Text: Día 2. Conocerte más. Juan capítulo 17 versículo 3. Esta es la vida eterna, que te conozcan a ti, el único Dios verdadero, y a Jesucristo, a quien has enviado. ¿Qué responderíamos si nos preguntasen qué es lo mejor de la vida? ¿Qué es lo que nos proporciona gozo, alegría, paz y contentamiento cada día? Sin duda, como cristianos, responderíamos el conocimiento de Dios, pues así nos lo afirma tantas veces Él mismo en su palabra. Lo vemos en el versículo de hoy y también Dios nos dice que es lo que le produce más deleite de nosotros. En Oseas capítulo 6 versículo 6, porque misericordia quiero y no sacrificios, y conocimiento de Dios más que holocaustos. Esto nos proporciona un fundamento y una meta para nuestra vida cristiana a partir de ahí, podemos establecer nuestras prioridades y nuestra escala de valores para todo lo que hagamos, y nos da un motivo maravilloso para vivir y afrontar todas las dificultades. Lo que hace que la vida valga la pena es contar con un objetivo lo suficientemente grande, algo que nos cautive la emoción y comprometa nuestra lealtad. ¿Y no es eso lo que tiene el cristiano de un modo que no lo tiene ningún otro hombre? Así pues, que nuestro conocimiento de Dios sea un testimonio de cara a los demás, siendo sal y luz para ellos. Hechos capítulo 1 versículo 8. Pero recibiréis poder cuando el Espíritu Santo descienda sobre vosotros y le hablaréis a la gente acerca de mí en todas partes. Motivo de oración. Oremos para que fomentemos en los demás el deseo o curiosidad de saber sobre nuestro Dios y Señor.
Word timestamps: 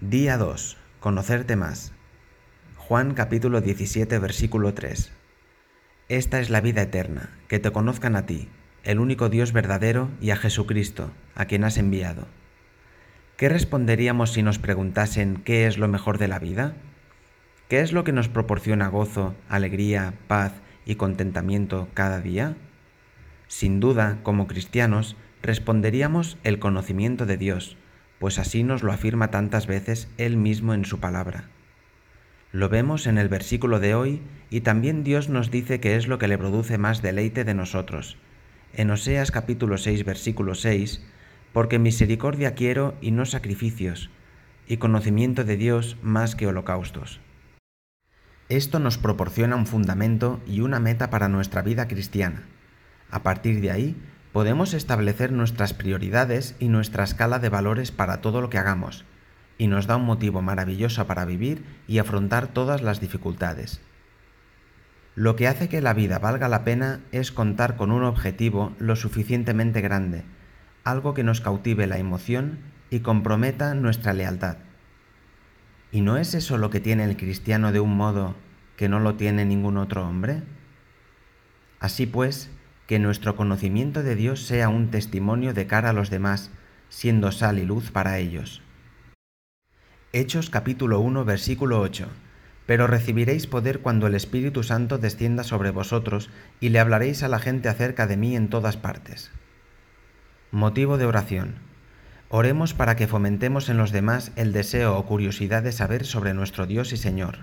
Día 0.00 0.38
2. 0.38 0.76
Conocerte 1.00 1.56
más. 1.56 1.92
Juan 2.76 3.14
capítulo 3.14 3.60
17 3.60 4.20
versículo 4.20 4.72
3. 4.72 5.10
Esta 6.08 6.38
es 6.38 6.50
la 6.50 6.60
vida 6.60 6.82
eterna, 6.82 7.30
que 7.48 7.58
te 7.58 7.72
conozcan 7.72 8.14
a 8.14 8.24
ti, 8.24 8.48
el 8.84 9.00
único 9.00 9.28
Dios 9.28 9.52
verdadero, 9.52 10.08
y 10.20 10.30
a 10.30 10.36
Jesucristo, 10.36 11.10
a 11.34 11.46
quien 11.46 11.64
has 11.64 11.78
enviado. 11.78 12.28
¿Qué 13.36 13.48
responderíamos 13.48 14.32
si 14.32 14.44
nos 14.44 14.60
preguntasen 14.60 15.42
qué 15.44 15.66
es 15.66 15.78
lo 15.78 15.88
mejor 15.88 16.18
de 16.18 16.28
la 16.28 16.38
vida? 16.38 16.76
¿Qué 17.68 17.80
es 17.80 17.92
lo 17.92 18.04
que 18.04 18.12
nos 18.12 18.28
proporciona 18.28 18.86
gozo, 18.86 19.34
alegría, 19.48 20.14
paz 20.28 20.52
y 20.86 20.94
contentamiento 20.94 21.88
cada 21.94 22.20
día? 22.20 22.54
Sin 23.48 23.80
duda, 23.80 24.20
como 24.22 24.46
cristianos, 24.46 25.16
responderíamos 25.42 26.38
el 26.44 26.60
conocimiento 26.60 27.26
de 27.26 27.36
Dios, 27.36 27.76
pues 28.18 28.38
así 28.38 28.62
nos 28.62 28.82
lo 28.82 28.92
afirma 28.92 29.30
tantas 29.30 29.66
veces 29.66 30.08
Él 30.18 30.36
mismo 30.36 30.74
en 30.74 30.84
su 30.84 31.00
palabra. 31.00 31.44
Lo 32.52 32.68
vemos 32.68 33.06
en 33.06 33.18
el 33.18 33.28
versículo 33.28 33.80
de 33.80 33.94
hoy 33.94 34.22
y 34.50 34.62
también 34.62 35.04
Dios 35.04 35.28
nos 35.28 35.50
dice 35.50 35.80
que 35.80 35.96
es 35.96 36.08
lo 36.08 36.18
que 36.18 36.28
le 36.28 36.38
produce 36.38 36.78
más 36.78 37.02
deleite 37.02 37.44
de 37.44 37.54
nosotros. 37.54 38.16
En 38.72 38.90
Oseas 38.90 39.30
capítulo 39.30 39.78
6 39.78 40.04
versículo 40.04 40.54
6, 40.54 41.04
porque 41.52 41.78
misericordia 41.78 42.54
quiero 42.54 42.94
y 43.00 43.10
no 43.10 43.26
sacrificios, 43.26 44.10
y 44.66 44.78
conocimiento 44.78 45.44
de 45.44 45.56
Dios 45.56 45.96
más 46.02 46.34
que 46.34 46.46
holocaustos. 46.46 47.20
Esto 48.48 48.78
nos 48.78 48.96
proporciona 48.96 49.56
un 49.56 49.66
fundamento 49.66 50.40
y 50.46 50.60
una 50.60 50.80
meta 50.80 51.10
para 51.10 51.28
nuestra 51.28 51.62
vida 51.62 51.86
cristiana 51.86 52.44
a 53.10 53.22
partir 53.22 53.60
de 53.60 53.70
ahí, 53.70 53.96
podemos 54.38 54.72
establecer 54.72 55.32
nuestras 55.32 55.74
prioridades 55.74 56.54
y 56.60 56.68
nuestra 56.68 57.02
escala 57.02 57.40
de 57.40 57.48
valores 57.48 57.90
para 57.90 58.20
todo 58.20 58.40
lo 58.40 58.50
que 58.50 58.58
hagamos, 58.58 59.04
y 59.58 59.66
nos 59.66 59.88
da 59.88 59.96
un 59.96 60.04
motivo 60.04 60.42
maravilloso 60.42 61.08
para 61.08 61.24
vivir 61.24 61.64
y 61.88 61.98
afrontar 61.98 62.46
todas 62.46 62.80
las 62.80 63.00
dificultades. 63.00 63.80
Lo 65.16 65.34
que 65.34 65.48
hace 65.48 65.68
que 65.68 65.80
la 65.80 65.92
vida 65.92 66.20
valga 66.20 66.48
la 66.48 66.62
pena 66.62 67.00
es 67.10 67.32
contar 67.32 67.74
con 67.74 67.90
un 67.90 68.04
objetivo 68.04 68.76
lo 68.78 68.94
suficientemente 68.94 69.80
grande, 69.80 70.22
algo 70.84 71.14
que 71.14 71.24
nos 71.24 71.40
cautive 71.40 71.88
la 71.88 71.98
emoción 71.98 72.60
y 72.90 73.00
comprometa 73.00 73.74
nuestra 73.74 74.12
lealtad. 74.12 74.58
¿Y 75.90 76.00
no 76.00 76.16
es 76.16 76.34
eso 76.34 76.58
lo 76.58 76.70
que 76.70 76.78
tiene 76.78 77.02
el 77.02 77.16
cristiano 77.16 77.72
de 77.72 77.80
un 77.80 77.96
modo 77.96 78.36
que 78.76 78.88
no 78.88 79.00
lo 79.00 79.16
tiene 79.16 79.44
ningún 79.44 79.78
otro 79.78 80.06
hombre? 80.06 80.44
Así 81.80 82.06
pues, 82.06 82.52
que 82.88 82.98
nuestro 82.98 83.36
conocimiento 83.36 84.02
de 84.02 84.16
Dios 84.16 84.46
sea 84.46 84.70
un 84.70 84.90
testimonio 84.90 85.52
de 85.52 85.66
cara 85.66 85.90
a 85.90 85.92
los 85.92 86.08
demás, 86.08 86.50
siendo 86.88 87.32
sal 87.32 87.58
y 87.58 87.66
luz 87.66 87.90
para 87.90 88.16
ellos. 88.16 88.62
Hechos 90.14 90.48
capítulo 90.48 90.98
1 91.00 91.26
versículo 91.26 91.80
8. 91.80 92.08
Pero 92.64 92.86
recibiréis 92.86 93.46
poder 93.46 93.80
cuando 93.80 94.06
el 94.06 94.14
Espíritu 94.14 94.62
Santo 94.62 94.96
descienda 94.96 95.44
sobre 95.44 95.70
vosotros 95.70 96.30
y 96.60 96.70
le 96.70 96.80
hablaréis 96.80 97.22
a 97.22 97.28
la 97.28 97.38
gente 97.38 97.68
acerca 97.68 98.06
de 98.06 98.16
mí 98.16 98.34
en 98.34 98.48
todas 98.48 98.78
partes. 98.78 99.30
Motivo 100.50 100.96
de 100.96 101.04
oración. 101.04 101.56
Oremos 102.30 102.72
para 102.72 102.96
que 102.96 103.06
fomentemos 103.06 103.68
en 103.68 103.76
los 103.76 103.92
demás 103.92 104.32
el 104.34 104.54
deseo 104.54 104.96
o 104.96 105.04
curiosidad 105.04 105.62
de 105.62 105.72
saber 105.72 106.06
sobre 106.06 106.32
nuestro 106.32 106.64
Dios 106.64 106.94
y 106.94 106.96
Señor. 106.96 107.40